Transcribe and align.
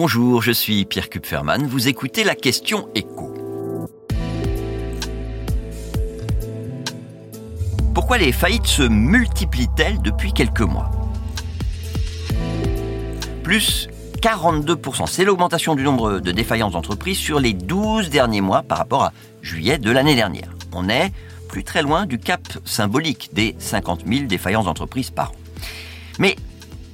Bonjour, 0.00 0.42
je 0.42 0.52
suis 0.52 0.84
Pierre 0.84 1.10
Kupferman. 1.10 1.66
Vous 1.66 1.88
écoutez 1.88 2.22
la 2.22 2.36
question 2.36 2.88
écho. 2.94 3.34
Pourquoi 7.94 8.18
les 8.18 8.30
faillites 8.30 8.68
se 8.68 8.84
multiplient-elles 8.84 10.00
depuis 10.00 10.32
quelques 10.32 10.60
mois? 10.60 10.92
Plus 13.42 13.88
42%. 14.22 15.08
C'est 15.08 15.24
l'augmentation 15.24 15.74
du 15.74 15.82
nombre 15.82 16.20
de 16.20 16.30
défaillances 16.30 16.74
d'entreprises 16.74 17.18
sur 17.18 17.40
les 17.40 17.52
12 17.52 18.08
derniers 18.08 18.40
mois 18.40 18.62
par 18.62 18.78
rapport 18.78 19.02
à 19.02 19.12
juillet 19.42 19.78
de 19.78 19.90
l'année 19.90 20.14
dernière. 20.14 20.54
On 20.72 20.88
est 20.88 21.10
plus 21.48 21.64
très 21.64 21.82
loin 21.82 22.06
du 22.06 22.20
cap 22.20 22.42
symbolique 22.64 23.30
des 23.32 23.56
50 23.58 24.04
000 24.06 24.26
défaillances 24.26 24.66
d'entreprises 24.66 25.10
par 25.10 25.30
an. 25.30 25.36
Mais 26.20 26.36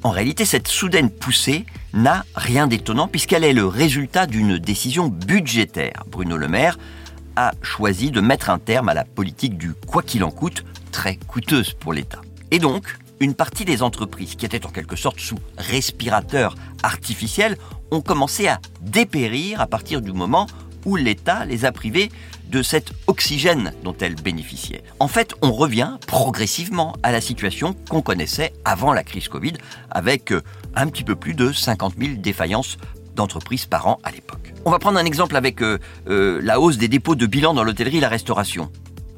en 0.02 0.11
réalité, 0.11 0.46
cette 0.46 0.68
soudaine 0.68 1.11
poussée 1.11 1.66
n'a 1.95 2.25
rien 2.35 2.67
d'étonnant 2.67 3.09
puisqu'elle 3.09 3.45
est 3.45 3.53
le 3.53 3.67
résultat 3.67 4.27
d'une 4.27 4.59
décision 4.59 5.09
budgétaire. 5.09 6.05
Bruno 6.11 6.37
Le 6.37 6.48
Maire 6.48 6.77
a 7.37 7.52
choisi 7.62 8.11
de 8.11 8.21
mettre 8.21 8.51
un 8.51 8.59
terme 8.59 8.89
à 8.89 8.95
la 8.95 9.05
politique 9.05 9.57
du 9.57 9.73
quoi 9.87 10.02
qu'il 10.02 10.25
en 10.25 10.30
coûte, 10.30 10.65
très 10.93 11.16
coûteuse 11.16 11.73
pour 11.73 11.93
l'État. 11.93 12.21
Et 12.51 12.59
donc, 12.59 12.99
une 13.21 13.35
partie 13.35 13.65
des 13.65 13.83
entreprises 13.83 14.35
qui 14.35 14.45
étaient 14.45 14.66
en 14.66 14.71
quelque 14.71 14.97
sorte 14.97 15.21
sous 15.21 15.38
respirateur 15.57 16.57
artificiel 16.83 17.57
ont 17.91 18.01
commencé 18.01 18.49
à 18.49 18.61
dépérir 18.80 19.61
à 19.61 19.66
partir 19.66 20.02
du 20.02 20.13
moment 20.13 20.47
où 20.85 20.97
l'État 20.97 21.45
les 21.45 21.65
a 21.65 21.73
privées 21.73 22.11
de 22.55 22.63
cet 22.63 22.93
oxygène 23.09 23.73
dont 23.83 23.97
elles 24.01 24.15
bénéficiaient. 24.15 24.85
En 25.01 25.09
fait, 25.09 25.35
on 25.43 25.51
revient 25.51 25.99
progressivement 26.07 26.95
à 27.03 27.11
la 27.11 27.21
situation 27.21 27.75
qu'on 27.91 28.01
connaissait 28.01 28.53
avant 28.65 28.93
la 28.93 29.03
crise 29.03 29.27
Covid, 29.27 29.55
avec 29.91 30.30
euh, 30.30 30.41
un 30.77 30.87
petit 30.87 31.03
peu 31.03 31.17
plus 31.17 31.35
de 31.35 31.51
50 31.51 31.95
000 31.99 32.13
défaillances 32.19 32.77
d'entreprises 33.17 33.67
par 33.67 33.89
an 33.89 33.99
à 34.05 34.13
l'époque. 34.13 34.55
On 34.65 34.71
va 34.71 34.79
prendre 34.79 35.01
un 35.01 35.05
exemple 35.05 35.35
avec 35.35 35.63
euh, 35.63 35.80
euh, 36.09 36.41
la 36.45 36.61
hausse 36.61 36.79
des 36.79 36.87
dépôts 36.87 37.16
de 37.16 37.27
bilan 37.27 37.55
dans 37.55 37.65
l'hôtellerie 37.65 37.96
et 37.96 38.01
la 38.01 38.09
restauration. 38.09 38.71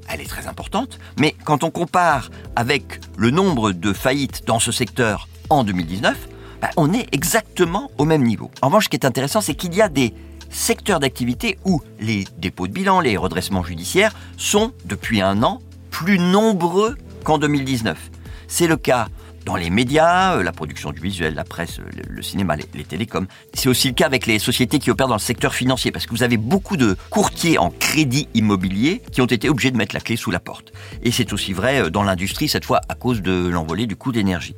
Elle 0.09 0.23
est 0.23 0.31
très 0.31 0.47
importante, 0.47 0.98
mais 1.19 1.34
quand 1.45 1.62
on 1.62 1.71
compare 1.71 2.31
avec 2.55 3.00
le 3.19 3.31
nombre 3.31 3.73
de 3.73 3.93
faillites 3.93 4.47
dans 4.47 4.61
ce 4.61 4.73
secteur 4.73 5.28
en 5.50 5.62
2019, 5.62 6.17
bah, 6.62 6.71
on 6.78 6.95
est 6.95 7.06
exactement 7.12 7.91
au 7.98 8.06
même 8.06 8.23
niveau. 8.23 8.50
En 8.62 8.69
revanche, 8.69 8.84
ce 8.84 8.89
qui 8.89 8.97
est 8.97 9.05
intéressant, 9.05 9.43
c'est 9.43 9.55
qu'il 9.55 9.75
y 9.75 9.83
a 9.83 9.91
des 9.91 10.15
secteur 10.50 11.00
d'activité 11.00 11.58
où 11.64 11.83
les 12.00 12.25
dépôts 12.39 12.66
de 12.66 12.72
bilan, 12.72 13.00
les 13.00 13.16
redressements 13.16 13.64
judiciaires 13.64 14.12
sont, 14.36 14.72
depuis 14.84 15.20
un 15.20 15.42
an, 15.42 15.61
plus 15.91 16.19
nombreux 16.19 16.97
qu'en 17.25 17.38
2019. 17.38 18.11
C'est 18.48 18.66
le 18.66 18.77
cas 18.77 19.08
dans 19.47 19.56
les 19.56 19.70
médias, 19.70 20.36
euh, 20.36 20.42
la 20.42 20.53
production 20.53 20.91
du 20.91 21.00
visuel, 21.00 21.34
la 21.34 21.44
presse, 21.44 21.78
le, 22.08 22.22
cinéma, 22.22 22.56
les, 22.56 22.84
télécoms. 22.84 23.28
C'est 23.55 23.69
aussi 23.69 23.88
le 23.88 23.94
cas 23.94 24.06
avec 24.06 24.27
les 24.27 24.41
sociétés 24.41 24.80
qui 24.80 24.91
opèrent 24.91 25.06
dans 25.06 25.14
le 25.14 25.20
secteur 25.20 25.55
financier, 25.55 25.92
parce 25.92 26.05
que 26.05 26.11
vous 26.11 26.25
avez 26.25 26.36
beaucoup 26.36 26.77
de 26.77 26.97
courtiers 27.10 27.56
en 27.56 27.70
crédit 27.70 28.28
immobilier 28.34 29.00
qui 29.12 29.22
ont 29.22 29.27
été 29.27 29.48
obligés 29.48 29.70
de 29.70 29.77
mettre 29.77 29.94
la 29.94 30.00
clé 30.00 30.16
sous 30.16 30.33
la 30.33 30.41
porte. 30.41 30.72
Et 31.03 31.12
c'est 31.12 31.33
aussi 31.33 31.53
vrai 31.53 31.81
euh, 31.81 31.91
dans 31.91 32.03
l'industrie, 32.03 32.48
cette 32.48 32.64
fois 32.64 32.81
à 32.88 32.94
cause 32.94 33.22
de 33.22 33.48
l'envolée 33.48 33.86
du 33.86 33.94
coût 33.94 34.10
d'énergie. 34.10 34.56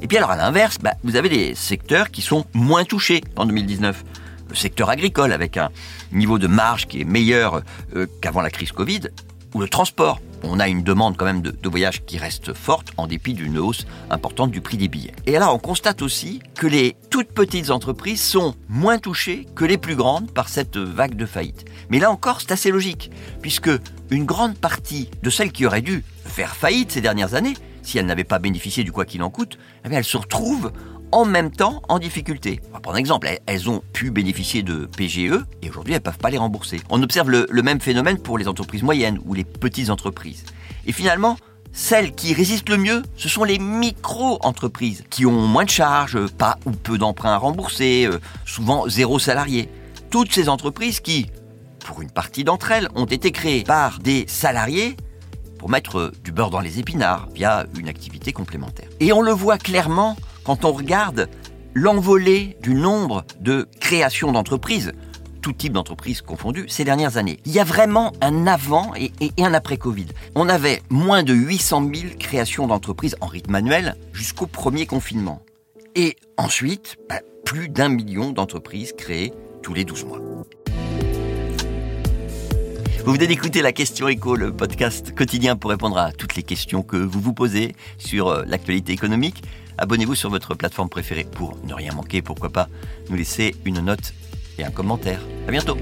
Et 0.00 0.06
puis 0.06 0.16
alors 0.16 0.30
à 0.30 0.36
l'inverse, 0.36 0.78
bah, 0.80 0.94
vous 1.02 1.16
avez 1.16 1.28
des 1.28 1.56
secteurs 1.56 2.10
qui 2.12 2.22
sont 2.22 2.46
moins 2.54 2.84
touchés 2.84 3.22
en 3.36 3.44
2019 3.44 4.04
le 4.48 4.54
secteur 4.54 4.90
agricole 4.90 5.32
avec 5.32 5.56
un 5.56 5.70
niveau 6.12 6.38
de 6.38 6.46
marge 6.46 6.86
qui 6.86 7.00
est 7.00 7.04
meilleur 7.04 7.62
euh, 7.94 8.06
qu'avant 8.20 8.40
la 8.40 8.50
crise 8.50 8.72
Covid, 8.72 9.00
ou 9.54 9.60
le 9.60 9.68
transport. 9.68 10.20
On 10.42 10.60
a 10.60 10.68
une 10.68 10.82
demande 10.82 11.16
quand 11.16 11.24
même 11.24 11.42
de, 11.42 11.50
de 11.50 11.68
voyage 11.68 12.04
qui 12.04 12.16
reste 12.16 12.52
forte 12.52 12.92
en 12.96 13.06
dépit 13.06 13.34
d'une 13.34 13.58
hausse 13.58 13.86
importante 14.10 14.50
du 14.50 14.60
prix 14.60 14.76
des 14.76 14.88
billets. 14.88 15.14
Et 15.26 15.36
alors 15.36 15.54
on 15.54 15.58
constate 15.58 16.00
aussi 16.00 16.40
que 16.54 16.66
les 16.66 16.96
toutes 17.10 17.32
petites 17.32 17.70
entreprises 17.70 18.22
sont 18.22 18.54
moins 18.68 18.98
touchées 18.98 19.46
que 19.56 19.64
les 19.64 19.78
plus 19.78 19.96
grandes 19.96 20.30
par 20.30 20.48
cette 20.48 20.76
vague 20.76 21.16
de 21.16 21.26
faillite. 21.26 21.64
Mais 21.90 21.98
là 21.98 22.10
encore, 22.10 22.40
c'est 22.40 22.52
assez 22.52 22.70
logique, 22.70 23.10
puisque 23.42 23.70
une 24.10 24.26
grande 24.26 24.56
partie 24.56 25.10
de 25.22 25.30
celles 25.30 25.52
qui 25.52 25.66
auraient 25.66 25.82
dû 25.82 26.04
faire 26.24 26.54
faillite 26.54 26.92
ces 26.92 27.00
dernières 27.00 27.34
années, 27.34 27.54
si 27.82 27.98
elles 27.98 28.06
n'avaient 28.06 28.24
pas 28.24 28.38
bénéficié 28.38 28.84
du 28.84 28.92
quoi 28.92 29.06
qu'il 29.06 29.22
en 29.22 29.30
coûte, 29.30 29.58
eh 29.84 29.92
elles 29.92 30.04
se 30.04 30.18
retrouvent 30.18 30.72
en 31.12 31.24
même 31.24 31.50
temps 31.50 31.82
en 31.88 31.98
difficulté. 31.98 32.60
On 32.70 32.74
va 32.74 32.80
prendre 32.80 32.96
un 32.96 33.00
exemple, 33.00 33.28
elles 33.46 33.70
ont 33.70 33.82
pu 33.92 34.10
bénéficier 34.10 34.62
de 34.62 34.86
PGE 34.86 35.44
et 35.62 35.70
aujourd'hui 35.70 35.94
elles 35.94 36.00
ne 36.00 36.04
peuvent 36.04 36.18
pas 36.18 36.30
les 36.30 36.38
rembourser. 36.38 36.80
On 36.90 37.02
observe 37.02 37.30
le, 37.30 37.62
même 37.62 37.80
phénomène 37.80 38.18
pour 38.18 38.38
les 38.38 38.48
entreprises 38.48 38.82
moyennes 38.82 39.20
ou 39.26 39.34
les 39.34 39.44
petites 39.44 39.90
entreprises. 39.90 40.44
Et 40.86 40.92
finalement, 40.92 41.36
celles 41.72 42.14
qui 42.14 42.34
résistent 42.34 42.68
le 42.68 42.78
mieux, 42.78 43.02
ce 43.16 43.28
sont 43.28 43.44
les 43.44 43.58
micro-entreprises 43.58 45.04
qui 45.10 45.26
ont 45.26 45.46
moins 45.46 45.64
de 45.64 45.70
charges, 45.70 46.26
pas 46.28 46.58
ou 46.64 46.70
peu 46.70 46.98
d'emprunts 46.98 47.32
à 47.32 47.38
rembourser, 47.38 48.06
euh, 48.06 48.18
souvent 48.46 48.88
zéro 48.88 49.18
salarié. 49.18 49.68
Toutes 50.10 50.32
ces 50.32 50.48
entreprises 50.48 51.00
qui, 51.00 51.30
pour 51.84 52.00
une 52.00 52.10
partie 52.10 52.44
d'entre 52.44 52.72
elles, 52.72 52.88
ont 52.94 53.04
été 53.04 53.32
créées 53.32 53.64
par 53.64 53.98
des 53.98 54.24
salariés 54.26 54.96
pour 55.58 55.68
mettre 55.68 56.12
du 56.24 56.32
beurre 56.32 56.50
dans 56.50 56.60
les 56.60 56.78
épinards 56.78 57.28
via 57.34 57.66
une 57.78 57.88
activité 57.88 58.32
complémentaire. 58.32 58.88
Et 59.00 59.12
on 59.12 59.20
le 59.20 59.32
voit 59.32 59.58
clairement 59.58 60.16
quand 60.48 60.64
on 60.64 60.72
regarde 60.72 61.28
l'envolée 61.74 62.56
du 62.62 62.72
nombre 62.72 63.26
de 63.38 63.68
créations 63.80 64.32
d'entreprises, 64.32 64.94
tout 65.42 65.52
type 65.52 65.74
d'entreprises 65.74 66.22
confondues, 66.22 66.64
ces 66.70 66.84
dernières 66.84 67.18
années. 67.18 67.38
Il 67.44 67.52
y 67.52 67.60
a 67.60 67.64
vraiment 67.64 68.14
un 68.22 68.46
avant 68.46 68.94
et, 68.96 69.12
un 69.38 69.52
après 69.52 69.76
Covid. 69.76 70.06
On 70.34 70.48
avait 70.48 70.80
moins 70.88 71.22
de 71.22 71.34
800 71.34 71.90
000 71.94 72.14
créations 72.18 72.66
d'entreprises 72.66 73.14
en 73.20 73.26
rythme 73.26 73.56
annuel 73.56 73.94
jusqu'au 74.14 74.46
premier 74.46 74.86
confinement. 74.86 75.42
Et 75.94 76.16
ensuite, 76.38 76.96
bah, 77.10 77.20
plus 77.44 77.68
d'un 77.68 77.90
million 77.90 78.32
d'entreprises 78.32 78.94
créées 78.96 79.34
tous 79.62 79.74
les 79.74 79.84
12 79.84 80.06
mois. 80.06 80.22
Vous 83.04 83.12
venez 83.12 83.26
d'écouter 83.26 83.60
la 83.60 83.72
question 83.72 84.08
écho, 84.08 84.34
le 84.34 84.50
podcast 84.50 85.14
quotidien 85.14 85.56
pour 85.56 85.68
répondre 85.70 85.98
à 85.98 86.12
toutes 86.12 86.36
les 86.36 86.42
questions 86.42 86.82
que 86.82 86.96
vous 86.96 87.20
vous 87.20 87.34
posez 87.34 87.74
sur 87.98 88.28
euh, 88.28 88.44
l'actualité 88.46 88.94
économique. 88.94 89.42
Abonnez-vous 89.78 90.16
sur 90.16 90.28
votre 90.28 90.54
plateforme 90.54 90.88
préférée 90.88 91.24
pour 91.24 91.56
ne 91.64 91.72
rien 91.72 91.92
manquer, 91.92 92.20
pourquoi 92.20 92.50
pas 92.50 92.68
nous 93.08 93.16
laisser 93.16 93.54
une 93.64 93.80
note 93.80 94.12
et 94.58 94.64
un 94.64 94.70
commentaire. 94.70 95.20
À 95.46 95.52
bientôt. 95.52 95.76